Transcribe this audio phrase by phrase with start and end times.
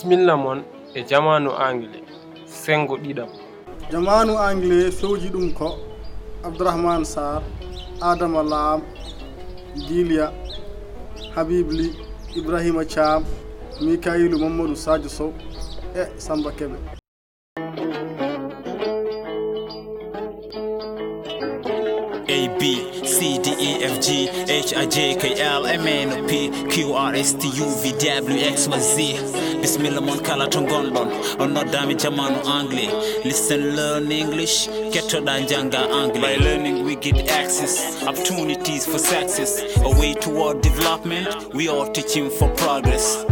[0.00, 0.62] bisimilla mon
[0.94, 2.02] e jamanu anglais
[2.46, 3.28] sengo ɗiɗam.
[3.92, 5.68] Jamanu anglais fewji ɗum ko
[6.44, 7.42] abdourahmane sar
[8.00, 8.80] adama lam
[9.88, 10.32] guilia
[11.34, 11.86] habibli
[12.36, 13.24] ibrahima thiam
[13.84, 15.32] mikailu mamadou sadio sow
[15.94, 16.99] e samba keɓe
[22.30, 22.62] a b
[23.04, 26.94] c d e f g h i j k l m n o p q
[26.94, 28.96] r s t u v w x y z.
[29.60, 31.08] Bisimilla moon kala to gonɗon
[31.40, 32.90] on noddami jamanu anglais.
[33.24, 34.68] Listen learn english.
[34.92, 36.20] Kettoɗa jangga anglais.
[36.20, 37.74] By learning we get access
[38.06, 39.52] opportunities for success.
[39.84, 41.28] A way toward development.
[41.52, 43.24] We are teaching for progress.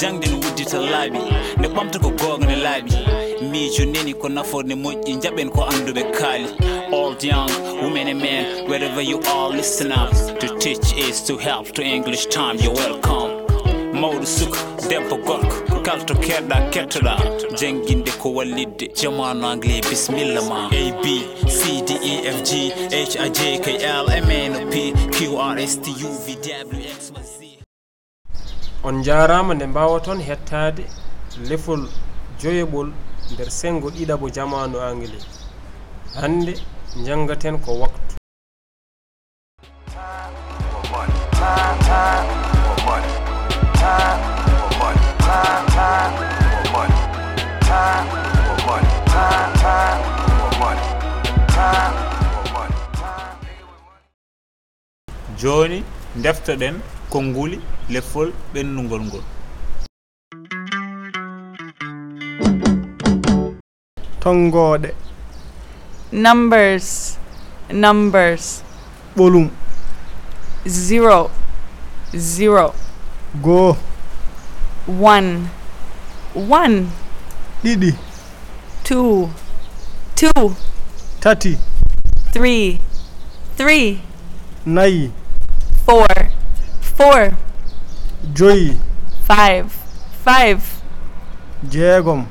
[0.00, 1.20] Jangde no wuddita laaɓi
[1.58, 6.48] nde ɓamta ko gonga ne laaɓi miijo neni ko nafoorde moƴƴi jaɓen ko annduɓe kaali.
[6.92, 7.50] Old young
[7.82, 10.10] women and men wherever you are listen up.
[10.40, 13.46] To teach is to help to english time you're welcome.
[13.92, 17.16] Mawɗo suka debbo gorko kalto keɗɗa kettoɗa.
[17.58, 20.68] Jangguinde ko wallidde jamanu anglais bisimilla ma.
[20.72, 24.70] A b c d e f g h i j k l m n o
[24.70, 27.12] p q r s t u v w x
[28.84, 30.84] on jarama nde mbawa toon hettade
[31.48, 31.88] lefol
[32.42, 32.92] joyeɓol
[33.32, 35.24] nder senngo ɗiɗaɓo jamanu anglais
[36.20, 36.52] hande
[37.06, 38.14] jangaten ko waktu.
[55.40, 55.78] Joni
[56.22, 56.76] deftoɗen
[57.12, 57.56] konnguli
[57.92, 59.24] leffol ɓenndugol ngol.
[64.20, 64.90] tongoɗe
[66.12, 67.18] numbers
[67.70, 68.62] numbers.
[69.16, 69.50] Ɓolum.
[70.66, 71.30] Zero
[72.16, 72.74] zero.
[73.42, 73.76] Goo
[74.86, 75.50] one
[76.34, 76.90] one.
[77.62, 77.94] Ɗiɗi.
[78.84, 79.30] Two
[80.14, 80.56] two.
[81.20, 81.58] Tati.
[82.32, 82.80] Three
[83.56, 84.00] three.
[84.66, 85.12] Nayi.
[85.84, 86.06] Four
[86.80, 87.36] four.
[88.32, 88.78] Joyi.
[89.26, 89.72] Five
[90.24, 90.82] five.
[91.66, 92.26] Jeegom.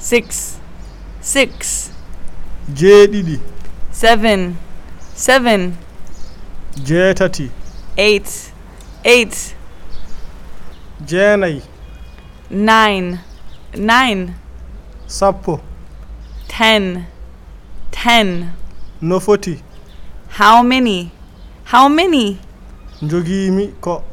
[0.00, 0.58] six
[1.20, 1.90] six
[2.74, 3.38] jeeɗiɗi
[3.92, 4.56] seven
[5.14, 5.76] seven
[6.86, 7.50] jeetati
[7.96, 8.52] eight
[9.04, 9.54] eight
[11.06, 11.62] jeenayi
[12.50, 13.18] nine
[13.76, 14.34] nine
[15.06, 15.60] sappo
[16.48, 17.06] ten
[17.90, 18.50] ten.
[19.00, 19.62] no foti
[20.30, 21.10] how many?
[21.64, 22.38] How many?
[23.02, 24.04] jogiimi ko.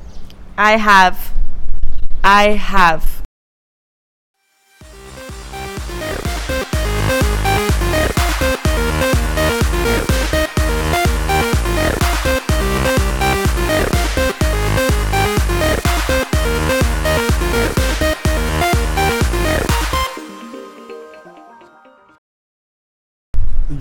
[0.57, 1.31] I have
[2.23, 3.16] i have.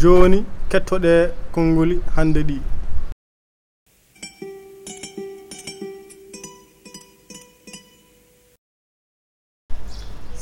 [0.06, 0.38] jooni
[0.70, 1.12] kettoɗe
[1.54, 2.56] konnguli hannde ɗi.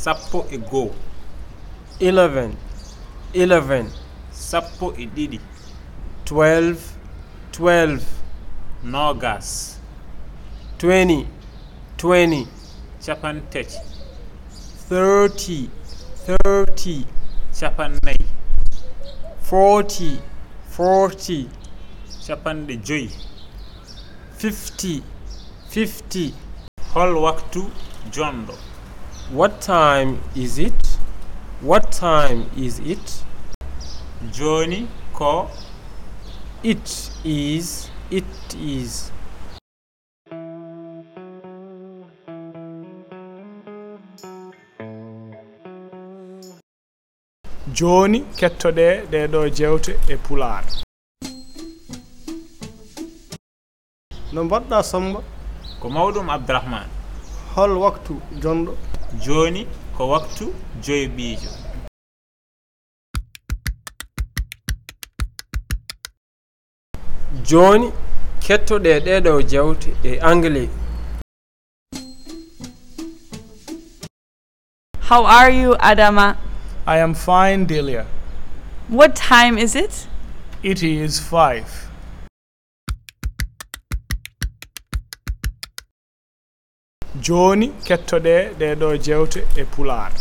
[0.03, 0.91] Sappo e goo.
[2.09, 2.51] Eleven
[3.43, 3.87] eleven.
[4.49, 5.39] Sappo e ɗiɗi.
[6.27, 6.83] Twelve
[7.53, 8.05] twelve.
[8.93, 9.49] Nogas
[10.79, 11.27] twenty
[11.97, 12.43] twenty.
[13.05, 13.79] Capantati
[14.89, 15.71] thirty
[16.27, 17.07] thirty.
[17.59, 18.34] Capannayi
[19.49, 20.11] forty
[20.77, 21.49] forty
[22.27, 23.09] capanɗe joyi
[24.41, 25.03] fifty
[25.69, 26.35] fifty.
[26.95, 27.61] Hol waktu
[28.15, 28.55] jonɗo
[29.33, 30.99] what time is it?
[31.61, 33.25] What time is it?
[34.33, 35.51] Joni ko
[36.63, 39.11] it is it is.
[47.77, 50.65] jooni kettoɗe ɗeɗo jewte e pular
[54.33, 55.21] no mbaɗɗa samba
[55.81, 56.91] ko mawɗum abdourahmane
[57.55, 58.73] hol waktu jonɗo.
[59.23, 59.67] Joni
[59.97, 60.45] ko waktu
[60.85, 61.51] joyi ɓiijo
[67.49, 67.89] joni
[68.45, 70.71] kettoɗe ɗeɗo jewte e anglais.
[75.09, 76.27] How are you adama?
[76.87, 78.07] I am fine, Delia.
[78.89, 80.07] What time is it?
[80.63, 81.67] It is five.
[87.21, 90.13] Joni kettoɗe ɗeɗo jewte e pular.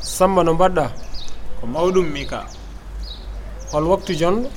[0.00, 0.86] Samba no mbaɗɗa?
[1.60, 2.40] Ko mawɗum Mika.
[3.72, 4.50] Hol waktu jonɗo?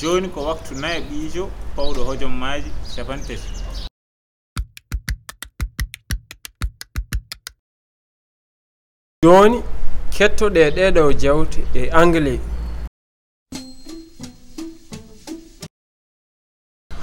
[0.00, 3.57] Joni ko waktu nayo ɓiijo pawɗo hojommaji capanɗe tati.
[9.24, 9.62] jooni
[10.14, 12.40] kettoɗe ɗeɗo jewte e anglais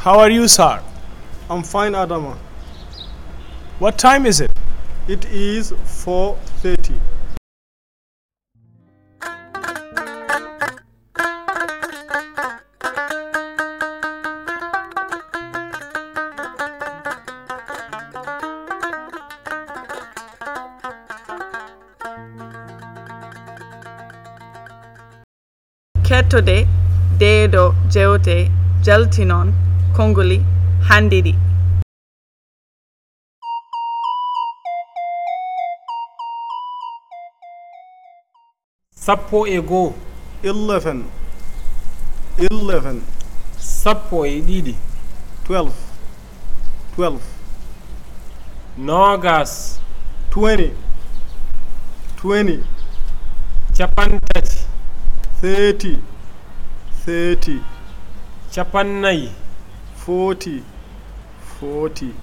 [0.03, 0.81] How are you, sir?
[1.49, 2.37] I'm fine, Adama.
[3.79, 4.51] What time is it?
[5.09, 6.93] It is 4.30.
[26.07, 26.57] kettode
[27.19, 27.63] deeɗo
[27.93, 28.35] jewte
[28.85, 29.47] jaltinon
[29.95, 30.37] kongoli
[30.87, 31.33] handiɗi.
[39.05, 39.93] Sappo e goo.
[40.43, 40.99] Eleven.
[42.37, 42.97] Eleven.
[43.57, 44.73] Sappo e ɗiɗi.
[45.45, 45.73] Twelve.
[46.95, 47.23] Twelve.
[48.77, 49.79] Nogas
[50.29, 50.69] twenty.
[52.17, 52.57] Twenty.
[53.77, 54.74] Capantati
[55.41, 55.97] thirty
[57.05, 57.59] thirty
[58.51, 59.29] capannayi
[59.95, 60.63] forty
[61.59, 62.13] forty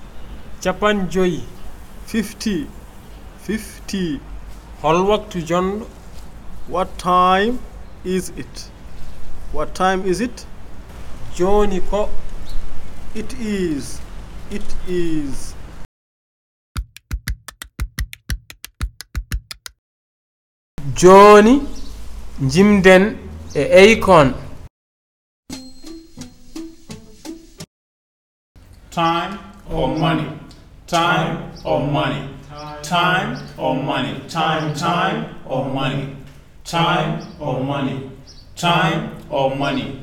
[0.63, 1.43] capan joyi
[2.07, 2.67] fifty
[3.39, 4.21] fifty
[4.83, 5.87] hol waktu jonɗo.
[6.69, 7.59] What time
[8.05, 8.71] is it?
[9.53, 10.47] What time is it?
[11.35, 12.09] Joni ko.
[13.15, 14.01] It is
[14.51, 15.55] it is.
[20.95, 21.67] Joni
[22.49, 23.17] jimden
[23.55, 24.35] e eykon
[28.91, 29.39] time
[29.71, 30.29] or money.
[30.87, 32.29] Time or money.
[32.83, 34.21] Time or money.
[34.29, 36.17] Time time or money.
[36.65, 38.11] Time or money.
[38.57, 40.01] Time or money.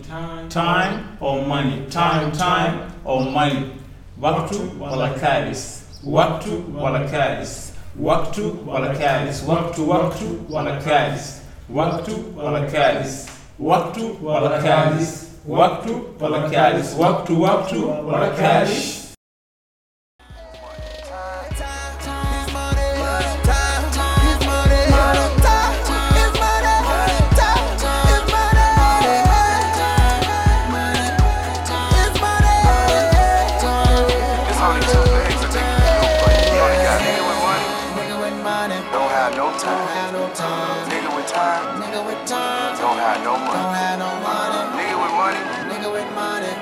[0.49, 1.85] Time or money.
[1.89, 3.71] Time time or money.
[4.19, 11.38] Waktu wala kalis waktu wala kalis waktu wala kalis waktu waktu wala kalis
[11.73, 13.27] waktu wala kalis
[13.59, 17.77] waktu wala kalis waktu wala kalis waktu waktu
[18.07, 18.98] wala kalis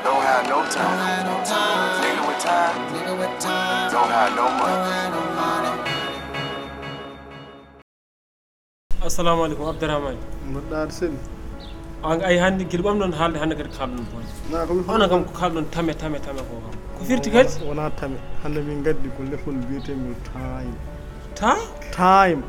[0.07, 1.18] Don't have no time.
[2.01, 3.92] Nigga with time.
[3.94, 4.77] Don't have no money.
[9.07, 10.19] assalamu aleykum abdourahmani
[10.51, 11.07] mbaɗɗa aɗa
[12.12, 15.33] an ay hannde guila ɓam noon haalde hannde kadi ko kalɗon boone ono kam ko
[15.42, 16.74] kalɗon tame tame tame ko kam.
[16.98, 17.51] Ko firti kadi?
[17.69, 18.18] Wona tame.
[18.44, 20.75] Hannde min gaddi ko lefol biyetemil time.
[21.39, 21.56] Ta
[22.01, 22.44] time.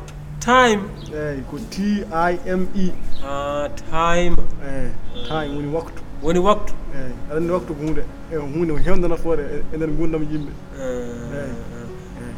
[0.49, 0.81] Time?
[1.23, 2.91] Eyyi ko t i m e.
[3.23, 4.35] A time.
[4.63, 6.08] Eyyi time woni waktu.
[6.23, 6.73] woni waktu?
[6.95, 10.23] Eyi aɗa anndi waktu ko hunde e hunde ko heewde nafoore e, e nder gurdam
[10.23, 10.51] yimɓe.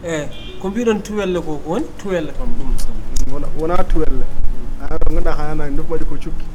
[0.03, 0.27] Eyyi
[0.61, 4.25] ko mbiɗon tuwelle ko ko woni tuwelle kam ɗum wona wona tuwelle.
[4.81, 6.45] An ko ganduɗa hanana ndefu waɗi ko cukki.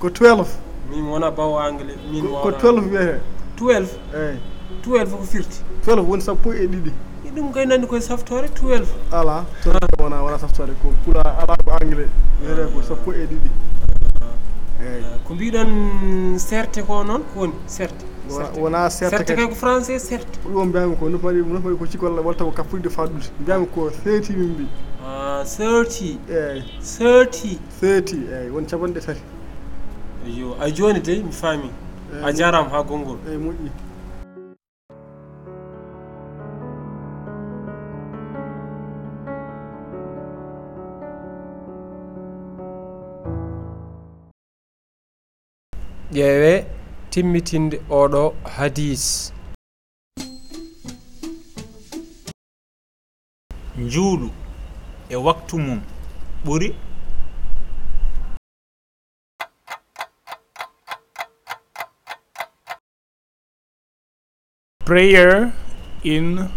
[0.00, 0.48] Ko twelve.
[0.90, 3.20] Min wona baw anglais min ko twelve wiyete
[3.56, 4.38] 12 eyi
[4.82, 5.60] 12 ko firti.
[5.84, 6.92] Twelve woni sappo e ɗiɗi.
[7.26, 8.88] E ɗum kay nandi koye saftore twelve.
[9.12, 9.44] Ala
[9.98, 12.08] wona wona saftore ko pula ala ko anglais
[12.42, 13.65] wiyete ko sappo e ɗiɗi.
[14.80, 17.22] eyi ko mbiɗon serte ko noon?
[17.34, 18.04] Ko woni serte?
[18.58, 19.34] Wona serte.
[19.34, 19.46] kay.
[19.48, 20.38] ko français serte.
[20.42, 24.32] Ko ɗum mbiyami ko nofaɗi nofaɗi ko cikol walta ko kappude faɗɗude mbiyami ko seeti
[24.36, 24.66] min mbi.
[25.04, 29.20] Ah, serti eyi serti seeti eyi woni capanɗe tati.
[30.26, 31.70] Yo a joni dey mi faami.
[32.22, 33.85] A jarama ha gongol eyi moƴƴi.
[46.14, 46.64] ƴeewe
[47.10, 48.22] timmitinde oɗo
[48.56, 49.32] hadis
[53.78, 54.30] njuulu
[55.08, 55.80] e waktu mum
[56.44, 56.68] ɓuri?
[64.86, 65.52] Prayer
[66.04, 66.48] in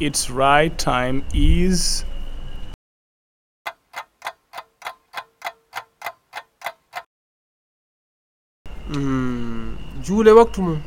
[0.00, 2.04] its right time is
[8.92, 9.76] Hmm.
[10.04, 10.80] juule waktu mum.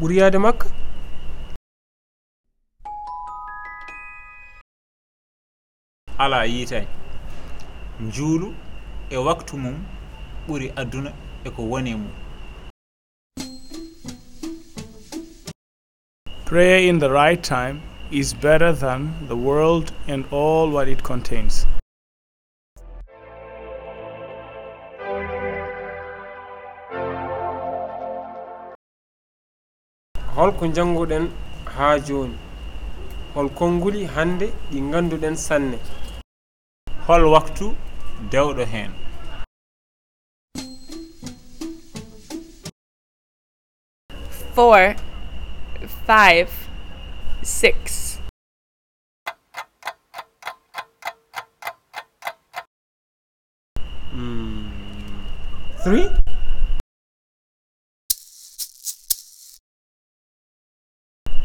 [0.00, 0.66] Ɓuri yaade makka?
[6.18, 6.86] Ala yiitani
[8.00, 8.54] njuulu
[9.10, 9.76] e waktu mum
[10.48, 11.10] ɓuri aduna
[11.44, 12.12] e ko woni mum.
[16.44, 21.66] Prayer in the right time is better than the world and all what it contains.
[30.36, 31.24] holko jannguɗen
[31.74, 32.36] haa jooni.
[33.34, 35.78] Hol konnguli hannde ɗi ngannduɗen sanne.
[37.06, 37.66] Hol waktu
[38.30, 38.92] dewɗo heen.
[44.54, 44.94] Four
[46.06, 46.50] five
[47.42, 48.18] six.
[54.12, 54.70] Mm.
[55.84, 56.25] three?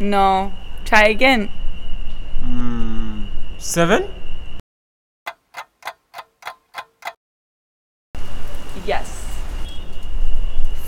[0.01, 0.51] No.
[0.83, 1.47] Try again.
[2.41, 3.25] Hmm.
[3.59, 4.09] Seven?
[8.83, 9.27] Yes.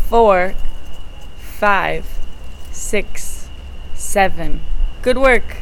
[0.09, 0.55] Four,
[1.37, 2.05] five,
[2.71, 3.49] six,
[3.93, 4.61] seven.
[5.03, 5.57] Good work.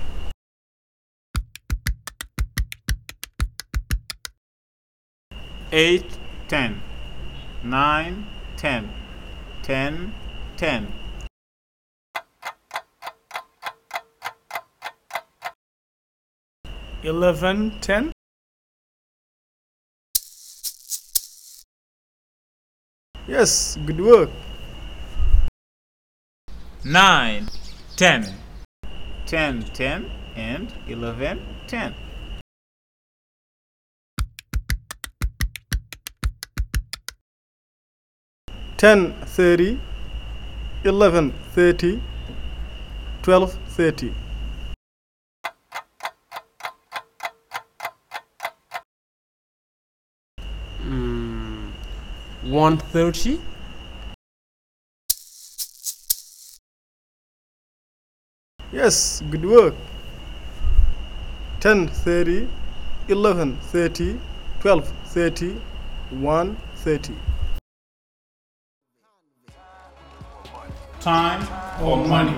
[5.73, 6.17] Eight,
[6.47, 6.81] ten,
[7.63, 8.89] nine, ten,
[9.61, 10.13] ten,
[10.55, 11.00] ten.
[17.03, 18.11] 11 10
[23.27, 24.29] yes good work.
[26.85, 27.47] 9
[27.95, 28.25] 10
[29.25, 31.95] 10 10 and 11 10
[38.77, 39.79] 10 30
[40.83, 42.01] 11 30
[43.23, 44.30] 12 30
[52.51, 53.39] 130
[58.73, 59.73] yes good work.
[61.61, 62.49] 10 30
[63.07, 64.19] 11 30
[64.59, 65.61] 12 30
[66.19, 67.13] 1 30
[70.99, 71.47] time
[71.81, 72.35] or money?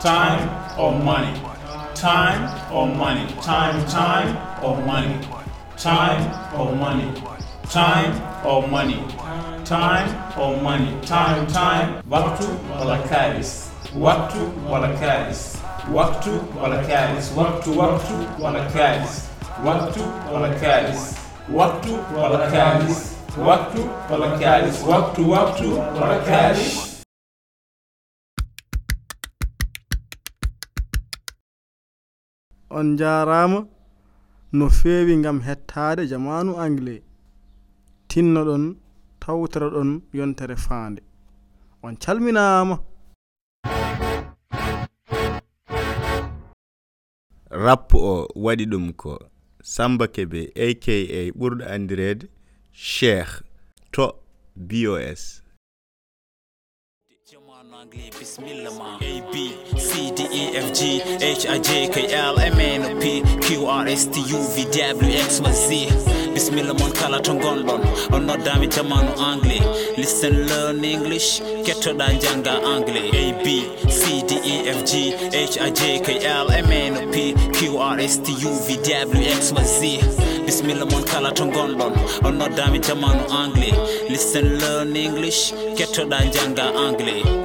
[0.00, 1.40] Time or money?
[1.94, 3.32] Time or money?
[3.40, 5.16] Time time or money?
[5.76, 7.14] Time or money?
[7.70, 9.02] Time or money.
[9.64, 10.08] Time
[10.38, 10.92] or money.
[11.06, 12.02] Time time.
[12.08, 12.46] Waktu
[12.78, 13.70] wala kalis.
[13.96, 15.56] Waktu wala kalis.
[15.92, 17.32] Waktu wala kalis.
[17.36, 19.28] Waktu waktu wala kalis.
[19.64, 21.16] Waktu wala kalis.
[21.48, 23.14] Waktu wala kalis.
[23.38, 24.76] Waktu wala kalis.
[24.86, 25.68] Waktu waktu
[26.00, 26.94] wala kalis.
[32.70, 33.66] On jarama
[34.52, 37.02] no feewi gam hettade jamanu anglais.
[38.08, 38.76] tinnoɗon
[39.20, 41.02] tawtoro ɗon yontere faande.
[41.82, 42.78] On calminama
[47.50, 49.18] rappo o waɗi ɗum ko
[49.62, 50.94] samba keɓe aka
[51.38, 52.26] ɓurɗo andirede
[52.72, 53.42] cheikh
[53.92, 54.04] to
[54.56, 55.43] bos
[57.80, 58.98] anglais bisimilla ma.
[59.00, 59.34] A b
[59.76, 63.66] c d e f g h i j k l m n o p q
[63.66, 65.68] r s t u v w x y z.
[66.34, 69.64] Bisimilla moon kala to gonɗon on noddami jamanu anglais.
[69.96, 71.40] Listen learn english.
[71.66, 73.10] Kettoɗa janga anglais.
[73.22, 73.46] A b
[73.88, 77.78] c d e f g h i j k l m n o p q
[77.78, 79.80] r s t u v w x y z.
[80.46, 83.74] Bisimilla mon kala to gonɗon on noddami jamanu anglais.
[84.08, 85.52] Listen learn english.
[85.76, 87.43] Kettoɗa janga anglais.